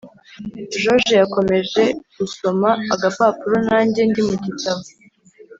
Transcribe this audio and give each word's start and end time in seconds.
george 0.79 1.11
yakomeje 1.21 1.81
gusoma 2.17 2.69
agapapuro 2.93 3.55
najye 3.67 4.03
ndimugitabo, 4.09 4.83